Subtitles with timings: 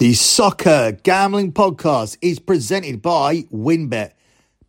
[0.00, 4.12] The Soccer Gambling Podcast is presented by WynnBET.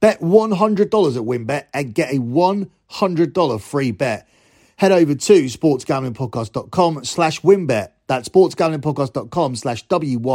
[0.01, 4.27] Bet $100 at WynnBET and get a $100 free bet.
[4.75, 7.91] Head over to sportsgamblingpodcast.com slash WynnBET.
[8.07, 10.27] That's sportsgamblingpodcast.com slash W-Y-N-N-B-E-T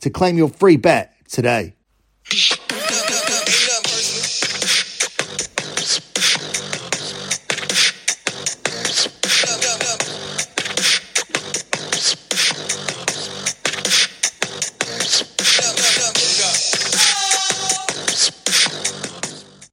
[0.00, 1.74] to claim your free bet today.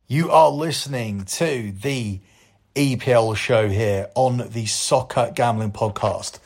[0.10, 2.22] You are listening to the
[2.76, 6.40] EPL show here on the Soccer Gambling Podcast.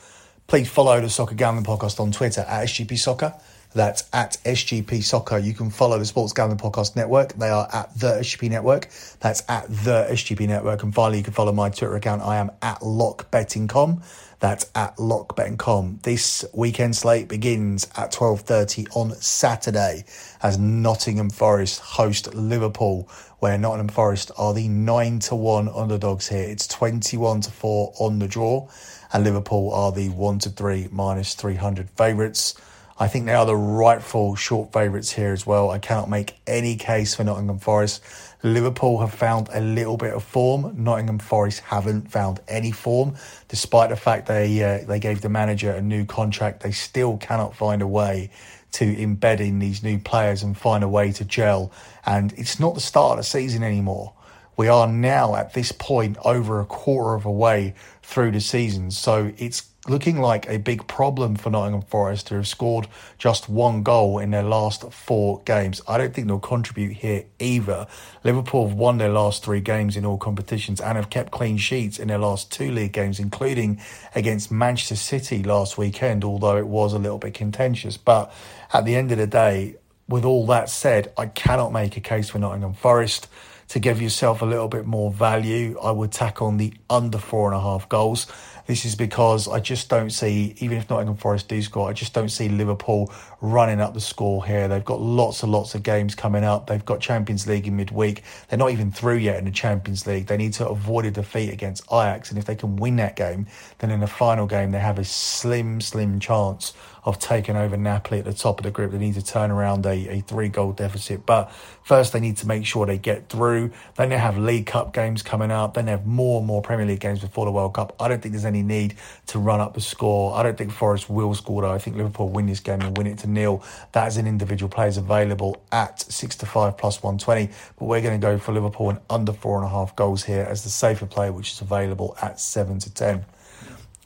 [0.48, 3.32] Please follow the Soccer Gambling Podcast on Twitter at SGP Soccer.
[3.74, 5.38] That's at SGP Soccer.
[5.38, 7.32] You can follow the Sports Gambling Podcast Network.
[7.34, 8.88] They are at the SGP Network.
[9.20, 10.82] That's at the SGP Network.
[10.82, 12.22] And finally, you can follow my Twitter account.
[12.22, 14.02] I am at LockBettingCom.
[14.40, 16.02] That's at LockBettingCom.
[16.02, 20.04] This weekend slate begins at 12.30 on Saturday
[20.42, 26.48] as Nottingham Forest host Liverpool, where Nottingham Forest are the 9 to 1 underdogs here.
[26.48, 28.68] It's 21 to 4 on the draw,
[29.12, 32.54] and Liverpool are the 1 to 3 minus 300 favourites.
[33.02, 35.72] I think they are the rightful short favourites here as well.
[35.72, 38.00] I cannot make any case for Nottingham Forest.
[38.44, 40.72] Liverpool have found a little bit of form.
[40.76, 43.16] Nottingham Forest haven't found any form,
[43.48, 46.62] despite the fact they uh, they gave the manager a new contract.
[46.62, 48.30] They still cannot find a way
[48.74, 51.72] to embed in these new players and find a way to gel.
[52.06, 54.12] And it's not the start of the season anymore.
[54.56, 58.92] We are now at this point over a quarter of a way through the season,
[58.92, 62.86] so it's looking like a big problem for Nottingham Forest to have scored
[63.18, 65.80] just one goal in their last four games.
[65.88, 67.88] I don't think they'll contribute here either.
[68.22, 71.98] Liverpool have won their last three games in all competitions and have kept clean sheets
[71.98, 73.80] in their last two league games, including
[74.14, 77.96] against Manchester City last weekend, although it was a little bit contentious.
[77.96, 78.32] But
[78.72, 79.76] at the end of the day,
[80.08, 83.26] with all that said, I cannot make a case for Nottingham Forest
[83.72, 87.50] to give yourself a little bit more value, I would tack on the under four
[87.50, 88.26] and a half goals.
[88.66, 92.14] This is because I just don't see, even if Nottingham Forest do score, I just
[92.14, 94.68] don't see Liverpool running up the score here.
[94.68, 96.66] They've got lots and lots of games coming up.
[96.66, 98.22] They've got Champions League in midweek.
[98.48, 100.26] They're not even through yet in the Champions League.
[100.26, 102.30] They need to avoid a defeat against Ajax.
[102.30, 103.46] And if they can win that game,
[103.78, 106.72] then in the final game, they have a slim, slim chance
[107.04, 108.92] of taking over Napoli at the top of the group.
[108.92, 111.26] They need to turn around a, a three goal deficit.
[111.26, 111.52] But
[111.82, 113.72] first, they need to make sure they get through.
[113.96, 115.74] Then they have League Cup games coming up.
[115.74, 117.96] Then they have more and more Premier League games before the World Cup.
[117.98, 118.96] I don't think there's any need
[119.26, 120.36] to run up the score.
[120.36, 121.72] I don't think Forest will score though.
[121.72, 123.64] I think Liverpool win this game and win it to nil.
[123.92, 127.48] That is an individual players available at six to five plus 120.
[127.78, 130.46] But we're going to go for Liverpool and under four and a half goals here
[130.48, 133.24] as the safer play, which is available at seven to 10.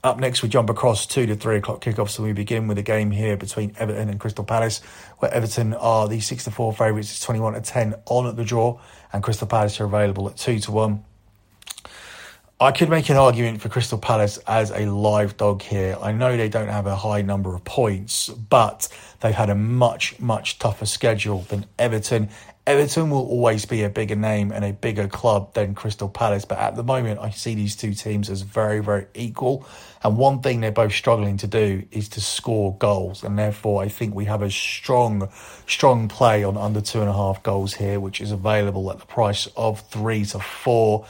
[0.07, 2.83] Up next, we jump across two to three o'clock kickoffs, and we begin with a
[2.83, 4.81] game here between Everton and Crystal Palace,
[5.19, 8.37] where Everton are the six to four favourites, it's twenty one to ten on at
[8.37, 8.79] the draw,
[9.13, 11.05] and Crystal Palace are available at two to one.
[12.61, 15.97] I could make an argument for Crystal Palace as a live dog here.
[16.01, 18.89] I know they don't have a high number of points, but
[19.23, 22.29] they've had a much, much tougher schedule than Everton.
[22.65, 26.59] Everton will always be a bigger name and a bigger club than Crystal Palace, but
[26.59, 29.65] at the moment, I see these two teams as very, very equal.
[30.07, 33.89] And one thing they're both struggling to do is to score goals, and therefore, I
[33.89, 35.29] think we have a strong,
[35.67, 39.07] strong play on under two and a half goals here, which is available at the
[39.07, 41.07] price of three to four.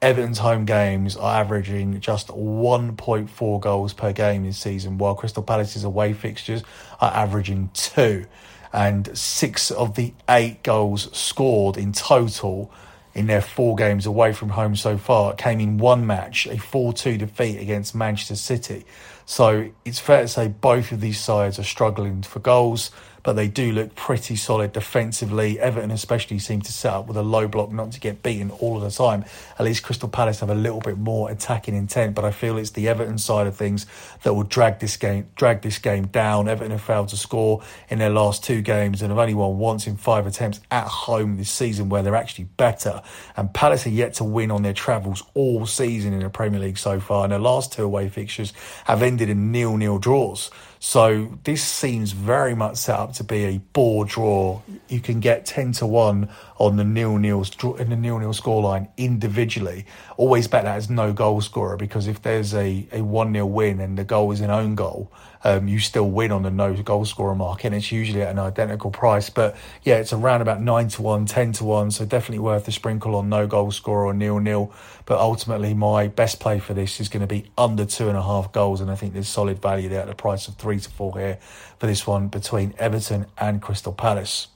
[0.00, 5.82] Everton's home games are averaging just 1.4 goals per game this season, while Crystal Palace's
[5.82, 6.62] away fixtures
[7.00, 8.26] are averaging two.
[8.72, 12.70] And six of the eight goals scored in total
[13.16, 16.92] in their four games away from home so far came in one match, a 4
[16.92, 18.84] 2 defeat against Manchester City.
[19.24, 22.90] So it's fair to say both of these sides are struggling for goals
[23.26, 25.58] but they do look pretty solid defensively.
[25.58, 28.76] Everton, especially, seem to set up with a low block not to get beaten all
[28.76, 29.24] of the time.
[29.58, 32.70] At least Crystal Palace have a little bit more attacking intent, but I feel it's
[32.70, 33.84] the Everton side of things
[34.22, 36.46] that will drag this game drag this game down.
[36.46, 39.88] Everton have failed to score in their last two games and have only won once
[39.88, 43.02] in five attempts at home this season, where they're actually better.
[43.36, 46.78] And Palace are yet to win on their travels all season in the Premier League
[46.78, 48.52] so far, and their last two away fixtures
[48.84, 50.52] have ended in nil-nil draws.
[50.88, 54.62] So this seems very much set up to be a bore draw.
[54.86, 56.28] You can get ten to one
[56.58, 57.44] on the nil nil
[57.80, 59.84] in the nil nil scoreline individually.
[60.16, 63.80] Always bet that as no goal scorer because if there's a a one 0 win
[63.80, 65.10] and the goal is an own goal,
[65.44, 68.38] um, you still win on the no goal scorer mark, and it's usually at an
[68.38, 69.30] identical price.
[69.30, 72.72] But yeah, it's around about nine to one, 10 to one, so definitely worth the
[72.72, 74.72] sprinkle on no goal scorer or nil nil.
[75.04, 78.22] But ultimately, my best play for this is going to be under two and a
[78.22, 80.90] half goals, and I think there's solid value there at the price of three to
[80.90, 81.38] four here
[81.78, 84.48] for this one between Everton and Crystal Palace.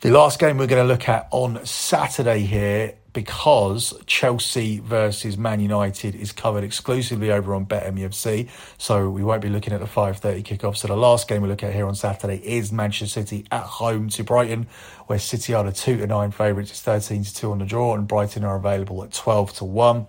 [0.00, 5.60] The last game we're going to look at on Saturday here because Chelsea versus Man
[5.60, 8.48] United is covered exclusively over on BetMUFC,
[8.78, 10.76] so we won't be looking at the 5:30 kickoff.
[10.76, 14.08] So the last game we look at here on Saturday is Manchester City at home
[14.10, 14.66] to Brighton,
[15.06, 16.70] where City are the two to nine favourites.
[16.70, 20.06] It's 13 to two on the draw, and Brighton are available at 12 to one.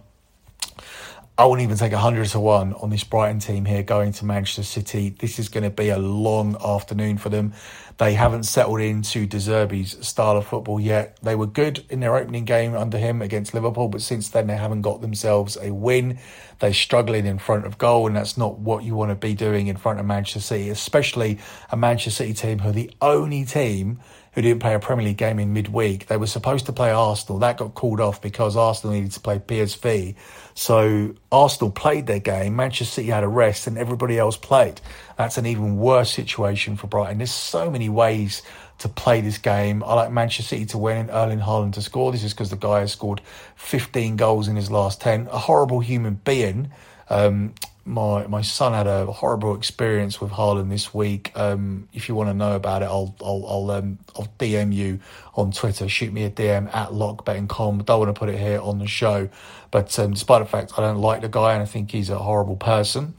[1.42, 4.62] I wouldn't even take 100 to 1 on this Brighton team here going to Manchester
[4.62, 5.10] City.
[5.10, 7.54] This is going to be a long afternoon for them.
[7.98, 11.18] They haven't settled into De Zerbi's style of football yet.
[11.24, 14.56] They were good in their opening game under him against Liverpool, but since then they
[14.56, 16.20] haven't got themselves a win.
[16.60, 19.66] They're struggling in front of goal, and that's not what you want to be doing
[19.66, 21.40] in front of Manchester City, especially
[21.72, 24.00] a Manchester City team who are the only team
[24.34, 26.08] who didn't play a Premier League game in midweek.
[26.08, 27.40] They were supposed to play Arsenal.
[27.40, 30.16] That got called off because Arsenal needed to play PSV.
[30.54, 32.56] So Arsenal played their game.
[32.56, 34.82] Manchester City had a rest and everybody else played.
[35.18, 37.20] That's an even worse situation for Brighton.
[37.20, 38.42] There's so many ways
[38.80, 39.84] to play this game.
[39.84, 42.12] I like Manchester City to win and Erling Haaland to score.
[42.12, 43.22] This is because the guy has scored
[43.56, 45.28] 15 goals in his last 10.
[45.32, 46.72] A horrible human being.
[47.10, 47.54] Um,
[47.86, 51.32] my my son had a horrible experience with Haaland this week.
[51.36, 55.00] Um, if you want to know about it, I'll I'll I'll, um, I'll DM you
[55.36, 55.90] on Twitter.
[55.90, 57.86] Shoot me a DM at lockbettingcom.
[57.86, 59.30] Don't want to put it here on the show,
[59.72, 62.20] but um, despite the fact I don't like the guy and I think he's a
[62.20, 63.16] horrible person,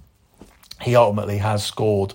[0.80, 2.14] he ultimately has scored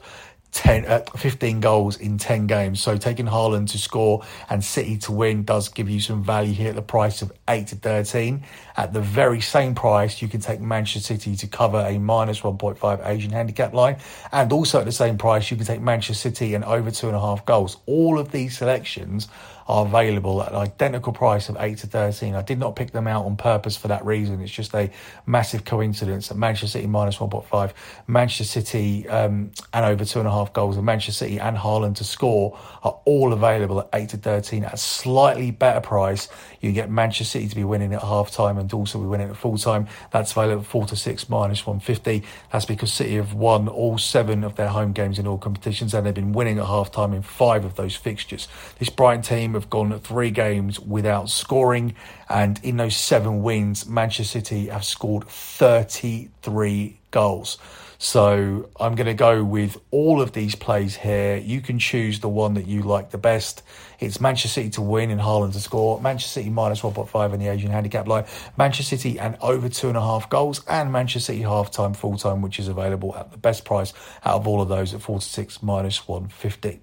[0.52, 2.82] 10, uh, 15 goals in 10 games.
[2.82, 6.70] So taking Haaland to score and City to win does give you some value here
[6.70, 8.44] at the price of 8 to 13.
[8.76, 13.06] At the very same price, you can take Manchester City to cover a minus 1.5
[13.06, 13.98] Asian handicap line.
[14.32, 17.16] And also at the same price, you can take Manchester City and over two and
[17.16, 17.78] a half goals.
[17.86, 19.28] All of these selections
[19.68, 22.36] are available at an identical price of 8 to 13.
[22.36, 24.42] I did not pick them out on purpose for that reason.
[24.42, 24.90] It's just a
[25.26, 27.74] massive coincidence that Manchester City minus 1.5,
[28.08, 31.96] Manchester City um, and over two and a half goals, and Manchester City and Haaland
[31.98, 36.30] to score are all available at 8 to 13 at a slightly better price.
[36.62, 39.36] You get Manchester City to be winning at half time and also be winning at
[39.36, 39.88] full time.
[40.12, 42.24] That's available at 4 to 6 minus 150.
[42.52, 46.06] That's because City have won all seven of their home games in all competitions and
[46.06, 48.48] they've been winning at half time in five of those fixtures.
[48.80, 51.96] This Brighton team have gone three games without scoring,
[52.30, 57.58] and in those seven wins, Manchester City have scored 33 goals.
[58.00, 61.38] So I'm going to go with all of these plays here.
[61.38, 63.64] You can choose the one that you like the best.
[64.00, 66.00] It's Manchester City to win and Haaland to score.
[66.00, 68.26] Manchester City minus 1.5 in the Asian handicap line.
[68.56, 70.64] Manchester City and over two and a half goals.
[70.68, 73.94] And Manchester City half time, full time, which is available at the best price
[74.24, 76.80] out of all of those at 46 minus 150.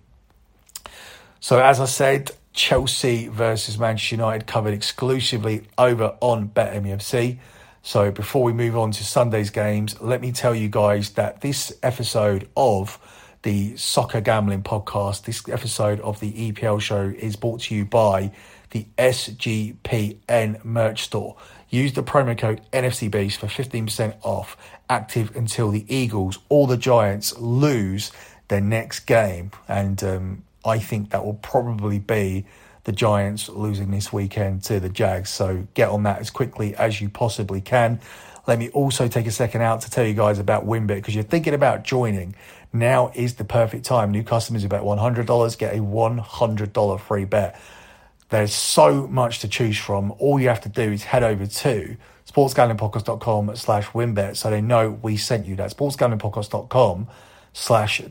[1.39, 7.39] So as I said, Chelsea versus Manchester United covered exclusively over on BetMUFC.
[7.83, 11.73] So before we move on to Sunday's games, let me tell you guys that this
[11.83, 12.99] episode of
[13.43, 18.33] the Soccer Gambling Podcast, this episode of the EPL show is brought to you by
[18.71, 21.37] the SGPN merch store.
[21.69, 24.57] Use the promo code NFCBeast for 15% off,
[24.89, 28.13] active until the Eagles or the Giants lose
[28.49, 29.51] their next game.
[29.69, 32.47] And um, I think that will probably be
[32.85, 35.31] the Giants losing this weekend to the Jags.
[35.31, 38.01] So get on that as quickly as you possibly can.
[38.47, 41.25] Let me also take a second out to tell you guys about WynnBET because you're
[41.25, 42.35] thinking about joining.
[42.73, 44.11] Now is the perfect time.
[44.11, 47.61] New customers who bet $100 get a $100 free bet.
[48.29, 50.13] There's so much to choose from.
[50.19, 51.97] All you have to do is head over to
[52.31, 55.71] sportsgamblingpodcast.com slash wynnbet so they know we sent you that.
[55.75, 57.34] sportsgamblingpodcast.com slash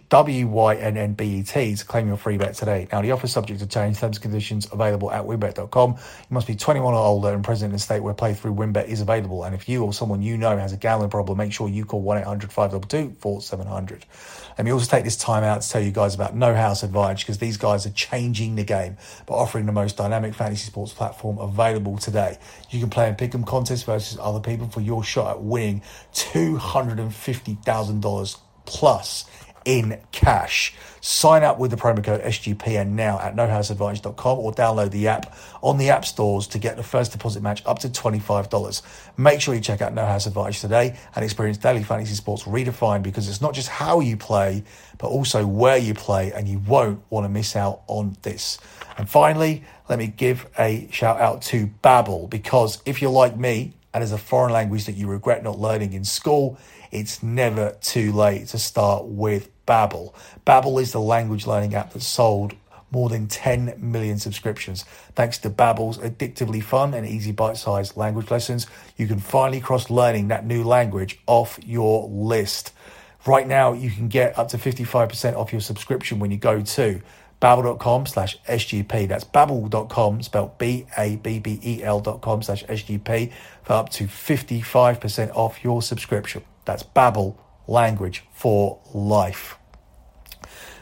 [0.10, 2.88] W-Y-N-N-B-E-T to claim your free bet today.
[2.92, 5.92] Now, the offer subject to change, terms and conditions available at wynnbet.com.
[5.92, 5.98] You
[6.30, 9.02] must be 21 or older and present in a state where play through wynnbet is
[9.02, 9.44] available.
[9.44, 12.02] And if you or someone you know has a gambling problem, make sure you call
[12.04, 14.04] 1-800-522-4700.
[14.58, 17.20] Let me also take this time out to tell you guys about No House Advantage
[17.22, 18.96] because these guys are changing the game
[19.26, 22.38] by offering the most dynamic fantasy sports platform available today.
[22.70, 25.82] You can play in pick'em contests versus other people for your shot at winning
[26.14, 29.26] $250,000 plus
[29.66, 30.74] in cash.
[31.02, 35.78] Sign up with the promo code SGPN now at nohouseadvantage.com or download the app on
[35.78, 38.82] the app stores to get the first deposit match up to $25.
[39.18, 43.04] Make sure you check out No House Advantage today and experience daily fantasy sports redefined
[43.04, 44.64] because it's not just how you play,
[44.98, 48.58] but also where you play, and you won't want to miss out on this.
[48.98, 53.74] And finally, let me give a shout out to Babbel because if you're like me
[53.94, 56.58] and as a foreign language that you regret not learning in school,
[56.92, 60.14] it's never too late to start with Babbel.
[60.46, 62.56] Babbel is the language learning app that sold
[62.92, 64.86] more than 10 million subscriptions.
[65.16, 70.28] Thanks to Babbel's addictively fun and easy bite-sized language lessons, you can finally cross learning
[70.28, 72.72] that new language off your list.
[73.26, 77.02] Right now, you can get up to 55% off your subscription when you go to
[77.44, 79.10] babbel.com slash SGP.
[79.10, 83.34] That's babbel.com, spelled B-A-B-B-E-L dot com slash SGP
[83.64, 86.44] for up to 55% off your subscription.
[86.64, 87.36] That's Babbel,
[87.68, 89.58] language for life.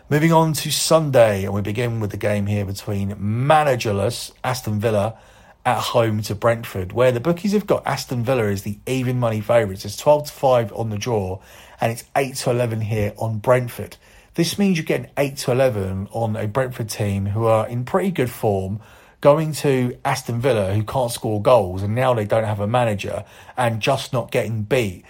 [0.07, 5.17] Moving on to Sunday, and we begin with the game here between managerless Aston Villa
[5.65, 9.41] at home to Brentford, where the bookies have got Aston Villa as the even money
[9.41, 9.85] favourites.
[9.85, 11.39] It's 12 to 5 on the draw,
[11.79, 13.97] and it's 8 to 11 here on Brentford.
[14.33, 18.11] This means you're getting 8 to 11 on a Brentford team who are in pretty
[18.11, 18.79] good form,
[19.19, 23.25] going to Aston Villa, who can't score goals, and now they don't have a manager,
[23.57, 25.03] and just not getting beat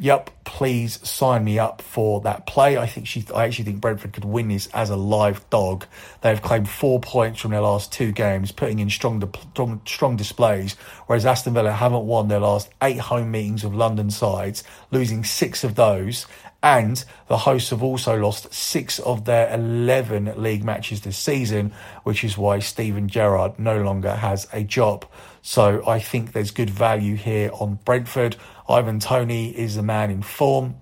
[0.00, 2.76] yep, please sign me up for that play.
[2.76, 5.86] I think she, I actually think Brentford could win this as a live dog.
[6.20, 10.16] They have claimed four points from their last two games, putting in strong, strong, strong
[10.16, 10.74] displays.
[11.06, 15.64] Whereas Aston Villa haven't won their last eight home meetings of London sides, losing six
[15.64, 16.26] of those.
[16.64, 22.24] And the hosts have also lost six of their 11 league matches this season, which
[22.24, 25.04] is why Steven Gerrard no longer has a job.
[25.42, 28.36] So I think there's good value here on Brentford.
[28.66, 30.76] Ivan Toney is the man in form.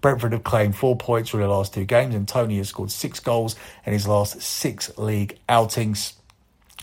[0.00, 3.20] Brentford have claimed four points from their last two games, and Toney has scored six
[3.20, 3.54] goals
[3.86, 6.14] in his last six league outings.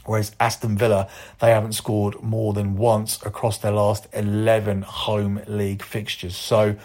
[0.05, 1.09] Whereas Aston Villa,
[1.41, 6.37] they haven't scored more than once across their last 11 home league fixtures.
[6.37, 6.77] So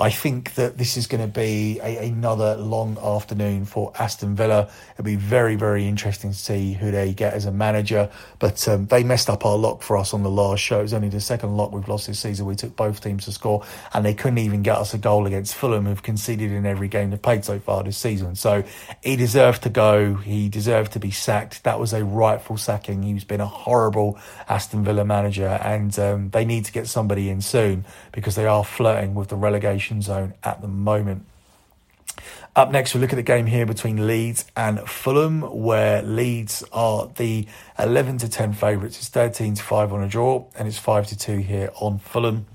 [0.00, 4.70] I think that this is going to be a, another long afternoon for Aston Villa.
[4.94, 8.08] It'll be very, very interesting to see who they get as a manager.
[8.38, 10.80] But um, they messed up our lock for us on the last show.
[10.80, 12.46] It was only the second lock we've lost this season.
[12.46, 15.54] We took both teams to score, and they couldn't even get us a goal against
[15.54, 18.36] Fulham, who've conceded in every game they've played so far this season.
[18.36, 18.64] So
[19.02, 20.14] he deserved to go.
[20.14, 21.64] He deserved to be sacked.
[21.64, 23.02] That was a rightful sacking.
[23.02, 27.42] He's been a horrible Aston Villa manager, and um, they need to get somebody in
[27.42, 31.26] soon because they are flirting with the relegation relegation zone at the moment.
[32.56, 37.08] Up next, we look at the game here between Leeds and Fulham, where Leeds are
[37.16, 37.46] the
[37.78, 38.98] 11 to 10 favourites.
[38.98, 42.46] It's 13 to 5 on a draw, and it's 5 to 2 here on Fulham.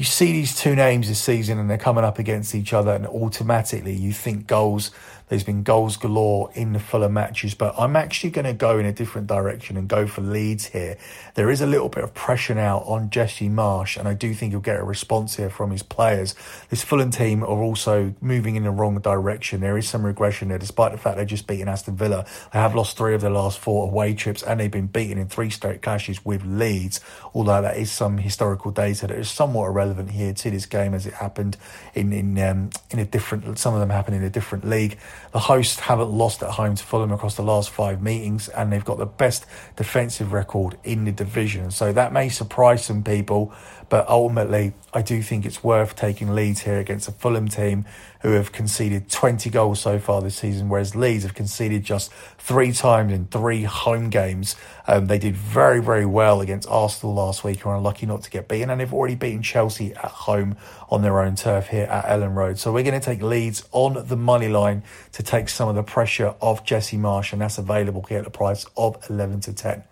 [0.00, 3.06] You see these two names this season, and they're coming up against each other, and
[3.06, 4.92] automatically you think goals
[5.30, 8.84] there's been goals galore in the Fulham matches, but I'm actually going to go in
[8.84, 10.98] a different direction and go for Leeds here.
[11.34, 14.50] There is a little bit of pressure now on Jesse Marsch, and I do think
[14.50, 16.34] he'll get a response here from his players.
[16.68, 19.60] This Fulham team are also moving in the wrong direction.
[19.60, 22.26] There is some regression there, despite the fact they've just beaten Aston Villa.
[22.52, 25.28] They have lost three of their last four away trips, and they've been beaten in
[25.28, 26.98] three straight clashes with Leeds.
[27.34, 31.06] Although that is some historical data that is somewhat irrelevant here to this game, as
[31.06, 31.56] it happened
[31.94, 33.58] in in um, in a different.
[33.58, 34.98] Some of them happened in a different league.
[35.32, 38.84] The hosts haven't lost at home to Fulham across the last five meetings, and they've
[38.84, 41.70] got the best defensive record in the division.
[41.70, 43.52] So that may surprise some people,
[43.90, 47.84] but ultimately, I do think it's worth taking Leeds here against a Fulham team
[48.22, 52.70] who have conceded 20 goals so far this season, whereas Leeds have conceded just three
[52.72, 54.54] times in three home games.
[54.86, 58.30] Um, they did very, very well against Arsenal last week, who are unlucky not to
[58.30, 60.56] get beaten, and they've already beaten Chelsea at home
[60.88, 62.60] on their own turf here at Elland Road.
[62.60, 65.82] So we're going to take Leeds on the money line to take some of the
[65.82, 69.82] pressure off Jesse Marsch, and that's available here at the price of 11 to 10.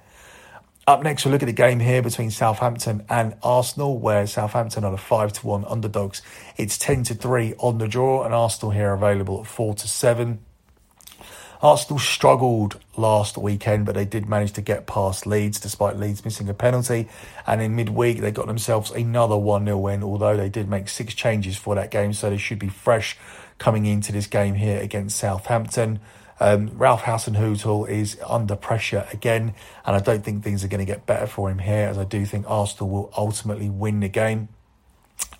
[0.89, 4.91] Up next, we'll look at the game here between Southampton and Arsenal, where Southampton are
[4.91, 6.23] the five to one underdogs.
[6.57, 10.39] It's ten to three on the draw, and Arsenal here available at four to seven.
[11.61, 16.49] Arsenal struggled last weekend, but they did manage to get past Leeds despite Leeds missing
[16.49, 17.07] a penalty.
[17.47, 21.13] And in midweek, they got themselves another 1 0 win, although they did make six
[21.13, 23.19] changes for that game, so they should be fresh
[23.59, 26.01] coming into this game here against Southampton.
[26.41, 29.55] Um, Ralph Hasenhüttl is under pressure again,
[29.85, 32.05] and I don't think things are going to get better for him here, as I
[32.05, 34.49] do think Arsenal will ultimately win the game.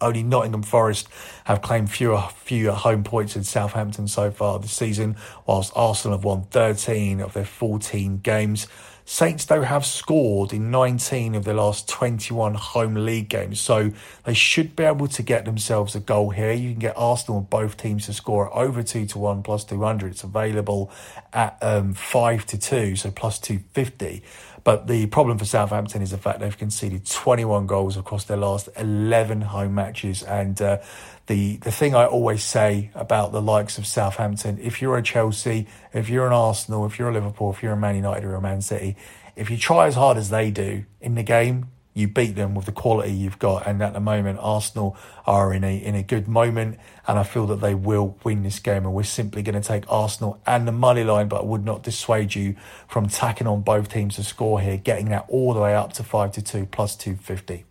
[0.01, 1.09] Only Nottingham Forest
[1.45, 6.25] have claimed fewer fewer home points than Southampton so far this season, whilst Arsenal have
[6.25, 8.67] won 13 of their 14 games.
[9.11, 13.91] Saints, though, have scored in 19 of their last 21 home league games, so
[14.25, 16.53] they should be able to get themselves a goal here.
[16.53, 20.11] You can get Arsenal and both teams to score over 2 to 1 plus 200.
[20.11, 20.91] It's available
[21.33, 24.23] at um, 5 to 2, so plus 250.
[24.69, 28.69] But the problem for Southampton is the fact they've conceded 21 goals across their last
[28.77, 30.23] 11 home matches.
[30.23, 30.81] And uh,
[31.25, 35.69] the the thing I always say about the likes of Southampton, if you're a Chelsea,
[35.95, 38.43] if you're an Arsenal, if you're a Liverpool, if you're a Man United or a
[38.43, 38.95] Man City,
[39.37, 42.67] if you try as hard as they do in the game, you beat them with
[42.67, 43.67] the quality you've got.
[43.67, 47.47] And at the moment, Arsenal are in a in a good moment, and I feel
[47.49, 48.85] that they will win this game.
[48.85, 51.83] And we're simply going to take Arsenal and the money line, but I would not
[51.83, 52.55] dissuade you
[52.87, 56.05] from tacking on both teams to score here, getting that all the way up to
[56.05, 57.65] five to two plus two fifty.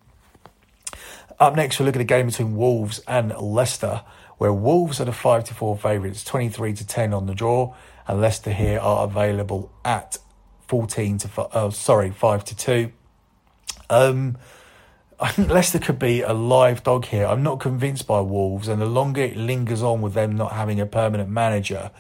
[1.40, 4.02] Up next, we'll look at a game between Wolves and Leicester,
[4.38, 7.74] where Wolves are the five to four favourites, twenty three to ten on the draw,
[8.08, 10.18] and Leicester here are available at
[10.68, 12.92] fourteen to uh, sorry five to two.
[13.90, 14.38] Um,
[15.20, 17.26] I think Leicester could be a live dog here.
[17.26, 20.80] I'm not convinced by Wolves, and the longer it lingers on with them not having
[20.80, 21.92] a permanent manager,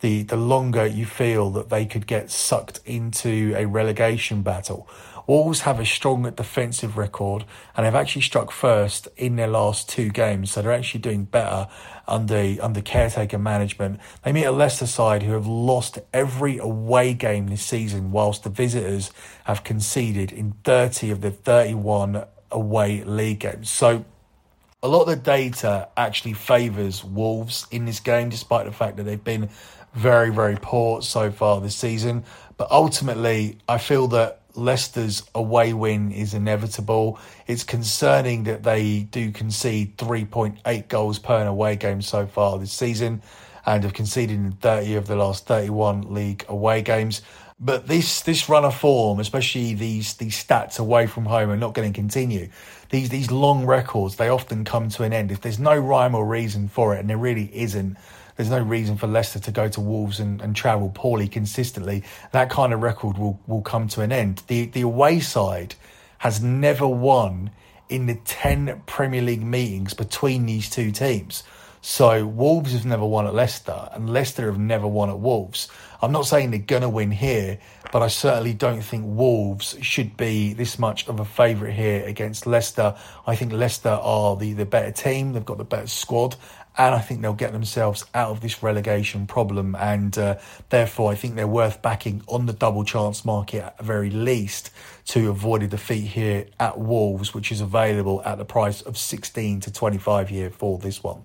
[0.00, 4.88] the the longer you feel that they could get sucked into a relegation battle.
[5.26, 7.44] Wolves have a strong defensive record
[7.76, 11.68] and they've actually struck first in their last two games, so they're actually doing better
[12.06, 14.00] under under caretaker management.
[14.22, 18.50] They meet a Leicester side who have lost every away game this season, whilst the
[18.50, 19.10] visitors
[19.44, 23.70] have conceded in 30 of the 31 away league games.
[23.70, 24.04] So
[24.82, 29.02] a lot of the data actually favours Wolves in this game, despite the fact that
[29.02, 29.48] they've been
[29.94, 32.24] very, very poor so far this season.
[32.56, 37.18] But ultimately, I feel that Leicester's away win is inevitable.
[37.46, 43.22] It's concerning that they do concede 3.8 goals per away game so far this season
[43.66, 47.22] and have conceded in 30 of the last 31 league away games.
[47.58, 51.72] But this this run of form, especially these these stats away from home, are not
[51.72, 52.50] going to continue.
[52.90, 55.32] These these long records, they often come to an end.
[55.32, 57.96] If there's no rhyme or reason for it, and there really isn't,
[58.36, 62.04] there's no reason for Leicester to go to Wolves and, and travel poorly consistently.
[62.32, 64.42] That kind of record will, will come to an end.
[64.46, 65.74] The the away side
[66.18, 67.50] has never won
[67.88, 71.44] in the ten Premier League meetings between these two teams.
[71.80, 75.68] So Wolves have never won at Leicester, and Leicester have never won at Wolves.
[76.02, 77.58] I'm not saying they're gonna win here,
[77.96, 82.46] but I certainly don't think Wolves should be this much of a favourite here against
[82.46, 82.94] Leicester.
[83.26, 85.32] I think Leicester are the, the better team.
[85.32, 86.36] They've got the better squad,
[86.76, 89.74] and I think they'll get themselves out of this relegation problem.
[89.76, 90.36] And uh,
[90.68, 94.70] therefore, I think they're worth backing on the double chance market at the very least
[95.06, 99.60] to avoid a defeat here at Wolves, which is available at the price of 16
[99.60, 101.22] to 25 here for this one.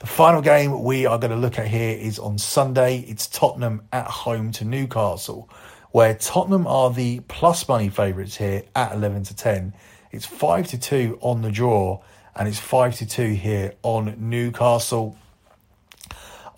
[0.00, 3.00] The final game we are going to look at here is on Sunday.
[3.00, 5.50] It's Tottenham at home to Newcastle,
[5.90, 9.74] where Tottenham are the plus money favourites here at 11 to 10.
[10.10, 12.00] It's 5 to 2 on the draw,
[12.34, 15.18] and it's 5 to 2 here on Newcastle.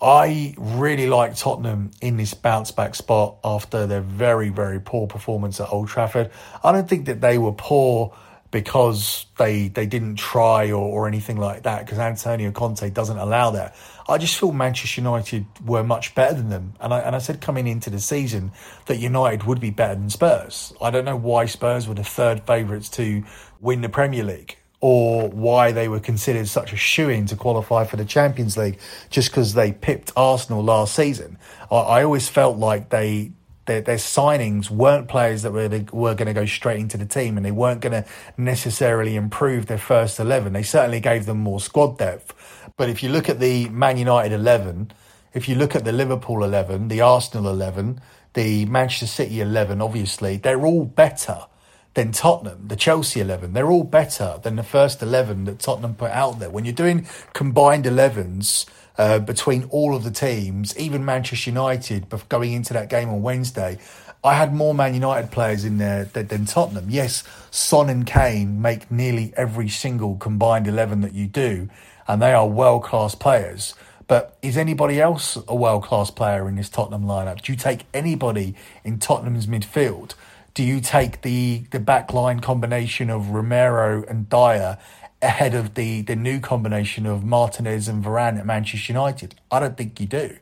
[0.01, 5.59] I really like Tottenham in this bounce back spot after their very, very poor performance
[5.59, 6.31] at Old Trafford.
[6.63, 8.15] I don't think that they were poor
[8.53, 13.49] because they they didn't try or, or anything like that because Antonio Conte doesn't allow
[13.49, 13.75] that.
[14.07, 17.41] I just feel Manchester United were much better than them, and I and I said
[17.41, 18.51] coming into the season
[18.85, 20.71] that United would be better than Spurs.
[20.79, 23.23] I don't know why Spurs were the third favourites to
[23.59, 27.85] win the Premier League or why they were considered such a shoo in to qualify
[27.85, 28.77] for the Champions League
[29.09, 31.39] just because they pipped Arsenal last season.
[31.71, 33.31] I, I always felt like they
[33.65, 37.37] their, their signings weren't players that were, were going to go straight into the team
[37.37, 40.53] and they weren't going to necessarily improve their first 11.
[40.53, 42.33] They certainly gave them more squad depth.
[42.77, 44.91] But if you look at the Man United 11,
[45.33, 48.01] if you look at the Liverpool 11, the Arsenal 11,
[48.33, 51.45] the Manchester City 11, obviously, they're all better
[51.93, 53.53] than Tottenham, the Chelsea 11.
[53.53, 56.49] They're all better than the first 11 that Tottenham put out there.
[56.49, 58.65] When you're doing combined 11s,
[58.97, 63.79] uh, between all of the teams, even Manchester United, going into that game on Wednesday.
[64.23, 66.89] I had more Man United players in there than, Tottenham.
[66.89, 71.69] Yes, Son and Kane make nearly every single combined 11 that you do,
[72.07, 73.73] and they are world class players.
[74.07, 77.41] But is anybody else a world class player in this Tottenham lineup?
[77.41, 80.13] Do you take anybody in Tottenham's midfield?
[80.53, 84.77] Do you take the, the back line combination of Romero and Dier
[85.23, 89.35] ahead of the, the new combination of Martinez and Varane at Manchester United?
[89.51, 90.37] I don't think you do.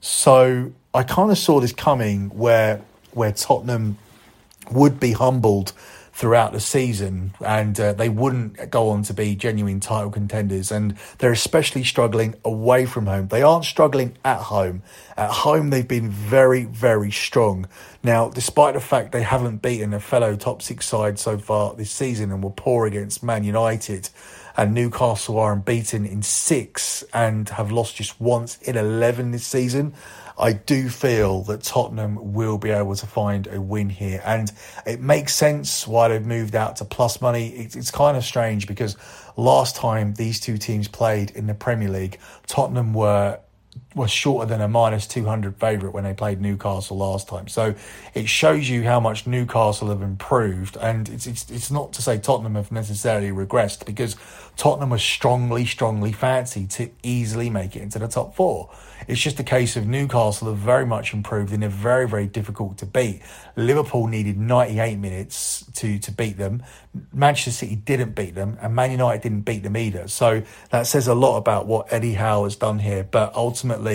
[0.00, 3.98] So I kind of saw this coming where where Tottenham
[4.70, 5.72] would be humbled
[6.18, 10.98] throughout the season and uh, they wouldn't go on to be genuine title contenders and
[11.18, 13.28] they're especially struggling away from home.
[13.28, 14.82] They aren't struggling at home.
[15.16, 17.68] At home they've been very very strong.
[18.02, 21.92] Now despite the fact they haven't beaten a fellow top six side so far this
[21.92, 24.10] season and were poor against man united
[24.58, 29.94] and Newcastle are unbeaten in six and have lost just once in 11 this season.
[30.36, 34.20] I do feel that Tottenham will be able to find a win here.
[34.26, 34.50] And
[34.84, 37.50] it makes sense why they've moved out to plus money.
[37.50, 38.96] It's, it's kind of strange because
[39.36, 42.18] last time these two teams played in the Premier League,
[42.48, 43.38] Tottenham were
[43.98, 47.48] was shorter than a minus 200 favourite when they played Newcastle last time.
[47.48, 47.74] So
[48.14, 50.76] it shows you how much Newcastle have improved.
[50.76, 54.16] And it's, it's, it's not to say Tottenham have necessarily regressed because
[54.56, 58.70] Tottenham was strongly, strongly fancied to easily make it into the top four.
[59.06, 62.76] It's just a case of Newcastle have very much improved and they're very, very difficult
[62.78, 63.22] to beat.
[63.56, 66.62] Liverpool needed 98 minutes to, to beat them.
[67.12, 70.08] Manchester City didn't beat them and Man United didn't beat them either.
[70.08, 73.04] So that says a lot about what Eddie Howe has done here.
[73.04, 73.87] But ultimately,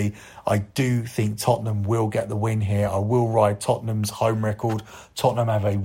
[0.46, 2.88] I do think Tottenham will get the win here.
[2.88, 4.82] I will ride Tottenham's home record.
[5.14, 5.76] Tottenham have a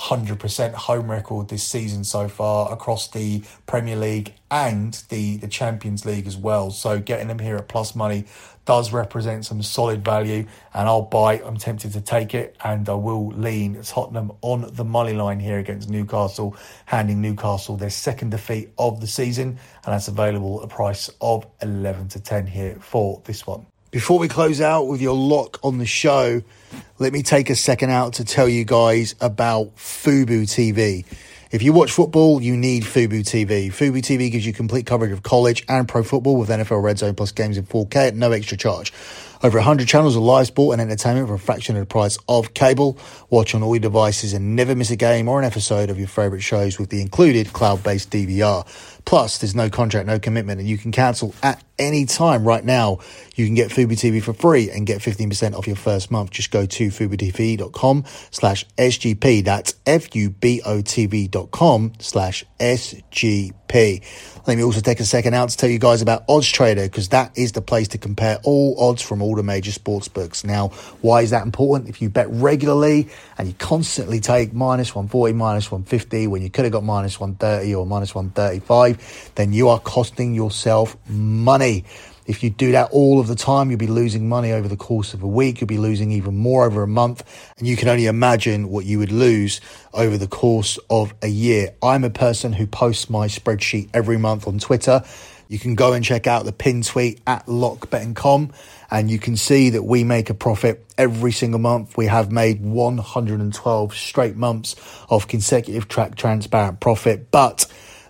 [0.00, 6.06] 100% home record this season so far across the Premier League and the, the Champions
[6.06, 6.70] League as well.
[6.70, 8.24] So getting them here at plus money
[8.64, 11.42] does represent some solid value and I'll buy.
[11.44, 15.58] I'm tempted to take it and I will lean Tottenham on the money line here
[15.58, 20.74] against Newcastle, handing Newcastle their second defeat of the season and that's available at a
[20.74, 23.66] price of 11 to 10 here for this one.
[23.90, 26.42] Before we close out with your lock on the show,
[27.00, 31.04] let me take a second out to tell you guys about Fubo TV.
[31.50, 33.66] If you watch football, you need Fubo TV.
[33.66, 37.16] Fubo TV gives you complete coverage of college and pro football with NFL Red Zone
[37.16, 38.92] plus games in 4K at no extra charge.
[39.42, 42.54] Over 100 channels of live sport and entertainment for a fraction of the price of
[42.54, 42.96] cable.
[43.30, 46.06] Watch on all your devices and never miss a game or an episode of your
[46.06, 48.64] favourite shows with the included cloud-based DVR.
[49.10, 53.00] Plus, there's no contract, no commitment, and you can cancel at any time right now.
[53.34, 56.30] You can get Fubo TV for free and get 15% off your first month.
[56.30, 59.44] Just go to FuboTV.com slash SGP.
[59.44, 64.02] That's F-U-B-O-T-V dot com slash SGP.
[64.46, 67.10] Let me also take a second out to tell you guys about Odds Trader because
[67.10, 70.44] that is the place to compare all odds from all the major sports books.
[70.44, 70.68] Now,
[71.00, 71.88] why is that important?
[71.88, 76.64] If you bet regularly and you constantly take minus 140, minus 150 when you could
[76.64, 78.99] have got minus 130 or minus 135,
[79.34, 81.84] then you are costing yourself money.
[82.26, 85.14] If you do that all of the time, you'll be losing money over the course
[85.14, 85.60] of a week.
[85.60, 87.24] You'll be losing even more over a month.
[87.58, 89.60] And you can only imagine what you would lose
[89.92, 91.74] over the course of a year.
[91.82, 95.02] I'm a person who posts my spreadsheet every month on Twitter.
[95.48, 98.52] You can go and check out the pin tweet at lockbetting.com
[98.92, 101.96] and you can see that we make a profit every single month.
[101.96, 104.76] We have made 112 straight months
[105.08, 107.66] of consecutive track transparent profit, but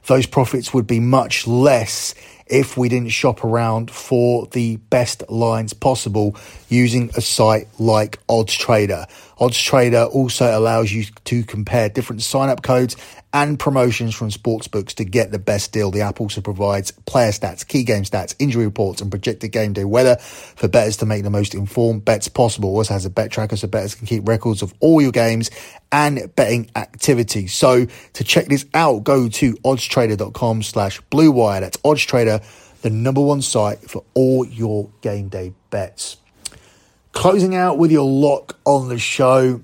[0.07, 2.15] those profits would be much less
[2.47, 6.35] if we didn't shop around for the best lines possible
[6.69, 9.07] using a site like Odds Trader.
[9.39, 12.97] Odds Trader also allows you to compare different sign up codes
[13.33, 15.90] and promotions from sportsbooks to get the best deal.
[15.90, 19.85] The app also provides player stats, key game stats, injury reports, and projected game day
[19.85, 22.71] weather for bettors to make the most informed bets possible.
[22.77, 25.51] Also has a bet tracker so bettors can keep records of all your games
[25.93, 27.47] and betting activity.
[27.47, 31.61] So to check this out, go to oddstrader.com slash blue wire.
[31.61, 32.45] That's oddstrader,
[32.83, 36.16] the number one site for all your game day bets.
[37.12, 39.61] Closing out with your lock on the show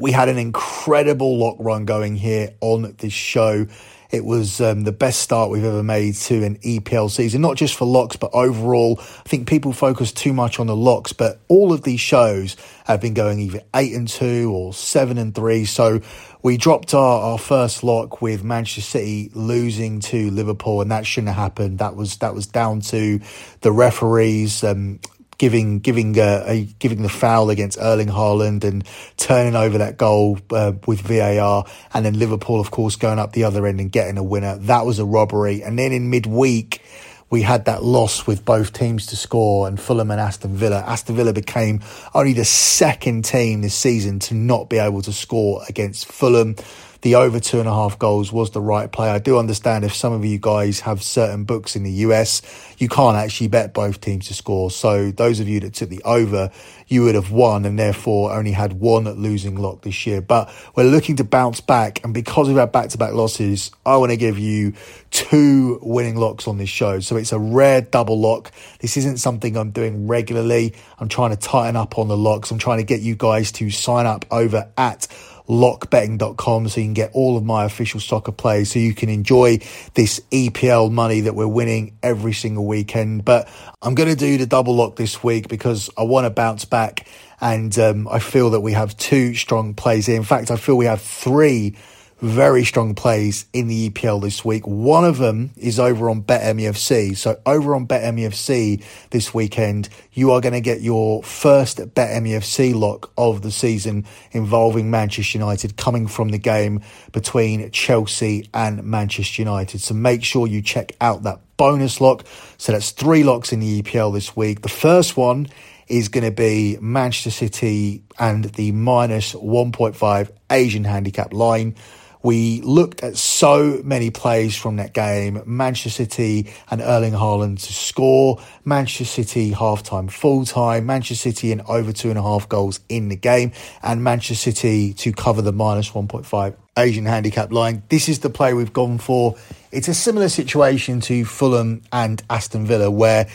[0.00, 3.66] we had an incredible lock run going here on this show.
[4.10, 7.76] It was um, the best start we've ever made to an EPL season, not just
[7.76, 8.96] for locks, but overall.
[8.98, 13.00] I think people focus too much on the locks, but all of these shows have
[13.00, 15.66] been going either eight and two or seven and three.
[15.66, 16.00] So
[16.42, 21.28] we dropped our, our first lock with Manchester City losing to Liverpool, and that shouldn't
[21.28, 21.78] have happened.
[21.78, 23.20] That was that was down to
[23.60, 24.64] the referees.
[24.64, 24.98] Um,
[25.40, 28.84] giving giving uh, a, giving the foul against Erling Haaland and
[29.16, 33.44] turning over that goal uh, with VAR, and then Liverpool, of course, going up the
[33.44, 34.58] other end and getting a winner.
[34.58, 35.62] That was a robbery.
[35.62, 36.82] And then in midweek,
[37.30, 40.84] we had that loss with both teams to score and Fulham and Aston Villa.
[40.86, 41.80] Aston Villa became
[42.12, 46.54] only the second team this season to not be able to score against Fulham
[47.02, 49.10] the over two and a half goals was the right play.
[49.10, 52.42] I do understand if some of you guys have certain books in the US,
[52.78, 54.70] you can't actually bet both teams to score.
[54.70, 56.50] So those of you that took the over,
[56.88, 60.20] you would have won and therefore only had one losing lock this year.
[60.20, 62.04] But we're looking to bounce back.
[62.04, 64.74] And because we've had back to back losses, I want to give you
[65.10, 67.00] two winning locks on this show.
[67.00, 68.52] So it's a rare double lock.
[68.80, 70.74] This isn't something I'm doing regularly.
[70.98, 72.50] I'm trying to tighten up on the locks.
[72.50, 75.06] I'm trying to get you guys to sign up over at
[75.50, 79.58] lockbetting.com so you can get all of my official soccer plays so you can enjoy
[79.94, 83.24] this EPL money that we're winning every single weekend.
[83.24, 83.48] But
[83.82, 87.08] I'm going to do the double lock this week because I want to bounce back
[87.40, 90.16] and um, I feel that we have two strong plays here.
[90.16, 91.74] In fact, I feel we have three
[92.20, 94.66] very strong plays in the EPL this week.
[94.66, 97.16] One of them is over on BetMUFC.
[97.16, 103.10] So over on BetMUFC this weekend, you are going to get your first BetMUFC lock
[103.16, 109.80] of the season involving Manchester United coming from the game between Chelsea and Manchester United.
[109.80, 112.26] So make sure you check out that bonus lock.
[112.58, 114.62] So that's three locks in the EPL this week.
[114.62, 115.48] The first one
[115.88, 121.74] is going to be Manchester City and the minus 1.5 Asian handicap line.
[122.22, 125.42] We looked at so many plays from that game.
[125.46, 128.40] Manchester City and Erling Haaland to score.
[128.64, 130.86] Manchester City half-time, full-time.
[130.86, 133.52] Manchester City in over two and a half goals in the game.
[133.82, 137.82] And Manchester City to cover the minus 1.5 Asian handicap line.
[137.88, 139.36] This is the play we've gone for.
[139.72, 143.28] It's a similar situation to Fulham and Aston Villa where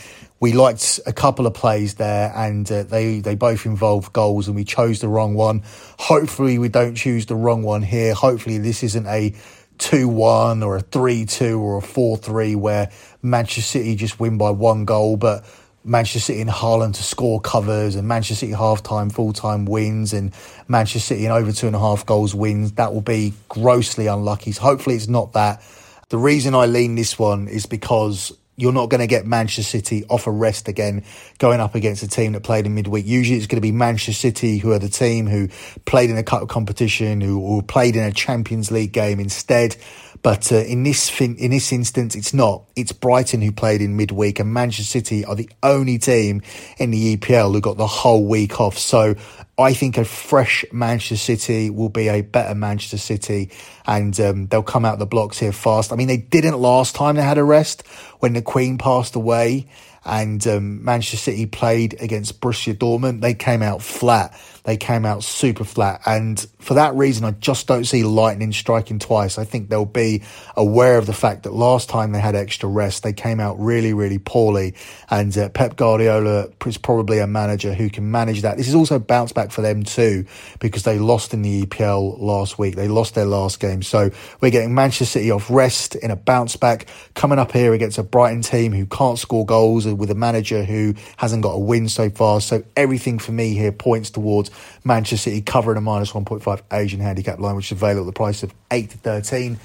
[0.46, 4.54] we liked a couple of plays there and uh, they, they both involved goals and
[4.54, 5.60] we chose the wrong one.
[5.98, 8.14] Hopefully we don't choose the wrong one here.
[8.14, 9.34] Hopefully this isn't a
[9.78, 15.16] 2-1 or a 3-2 or a 4-3 where Manchester City just win by one goal,
[15.16, 15.44] but
[15.82, 20.32] Manchester City and Haaland to score covers and Manchester City half-time, full-time wins and
[20.68, 22.70] Manchester City in over two and a half goals wins.
[22.74, 24.52] That will be grossly unlucky.
[24.52, 25.60] So hopefully it's not that.
[26.08, 30.04] The reason I lean this one is because you're not going to get Manchester City
[30.08, 31.04] off a rest again
[31.38, 33.06] going up against a team that played in midweek.
[33.06, 35.48] Usually it's going to be Manchester City who are the team who
[35.84, 39.76] played in a cup competition, who, played in a Champions League game instead.
[40.22, 42.64] But uh, in this in this instance, it's not.
[42.74, 46.42] It's Brighton who played in midweek, and Manchester City are the only team
[46.78, 48.78] in the EPL who got the whole week off.
[48.78, 49.14] So
[49.58, 53.50] I think a fresh Manchester City will be a better Manchester City,
[53.86, 55.92] and um, they'll come out the blocks here fast.
[55.92, 57.86] I mean, they didn't last time they had a rest
[58.20, 59.66] when the Queen passed away
[60.06, 63.20] and um, Manchester City played against Borussia Dortmund.
[63.20, 64.38] They came out flat.
[64.66, 66.00] They came out super flat.
[66.06, 69.38] And for that reason, I just don't see Lightning striking twice.
[69.38, 70.24] I think they'll be
[70.56, 73.92] aware of the fact that last time they had extra rest, they came out really,
[73.92, 74.74] really poorly.
[75.08, 78.56] And uh, Pep Guardiola is probably a manager who can manage that.
[78.56, 80.26] This is also a bounce back for them too,
[80.58, 82.74] because they lost in the EPL last week.
[82.74, 83.82] They lost their last game.
[83.82, 87.98] So we're getting Manchester City off rest in a bounce back, coming up here against
[87.98, 91.88] a Brighton team who can't score goals with a manager who hasn't got a win
[91.88, 92.40] so far.
[92.40, 94.50] So everything for me here points towards
[94.84, 98.42] Manchester City covering a minus 1.5 Asian handicap line, which is available at the price
[98.42, 99.58] of 8 to 13.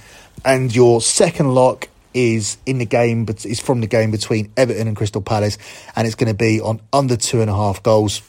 [0.46, 4.88] And your second lock is in the game, but is from the game between Everton
[4.88, 5.58] and Crystal Palace,
[5.96, 8.22] and it's going to be on under two and a half goals.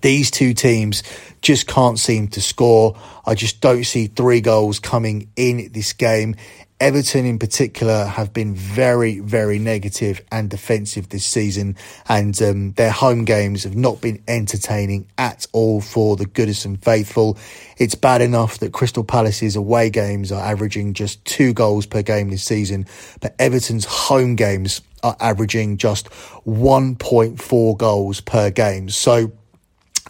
[0.00, 1.02] These two teams
[1.42, 2.96] just can't seem to score.
[3.26, 6.36] I just don't see three goals coming in this game.
[6.84, 11.78] Everton in particular have been very, very negative and defensive this season,
[12.10, 17.38] and um, their home games have not been entertaining at all for the Goodison faithful.
[17.78, 22.28] It's bad enough that Crystal Palace's away games are averaging just two goals per game
[22.28, 22.84] this season,
[23.22, 28.90] but Everton's home games are averaging just 1.4 goals per game.
[28.90, 29.32] So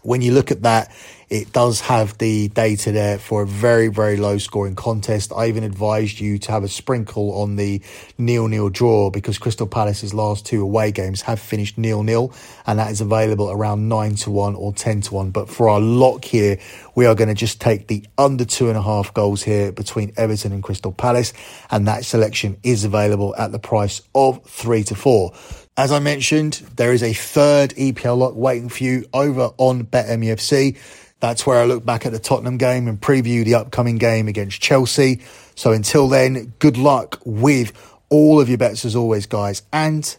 [0.03, 0.93] when you look at that,
[1.35, 5.33] it does have the data there for a very, very low scoring contest.
[5.37, 7.83] I even advised you to have a sprinkle on the
[8.17, 12.33] nil nil draw because Crystal Palace's last two away games have finished nil nil,
[12.69, 15.31] and that is available around 9 to 1 or 10 to 1.
[15.33, 16.57] But for our lock here,
[16.95, 20.13] we are going to just take the under two and a half goals here between
[20.17, 21.33] Everton and Crystal Palace,
[21.69, 25.33] and that selection is available at the price of 3 to 4.
[25.77, 30.77] As I mentioned, there is a third EPL lock waiting for you over on BetMUFC.
[31.21, 34.61] That's where I look back at the Tottenham game and preview the upcoming game against
[34.61, 35.21] Chelsea.
[35.55, 37.73] So until then, good luck with
[38.11, 40.17] all of your bets as always, guys, and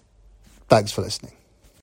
[0.68, 1.35] thanks for listening.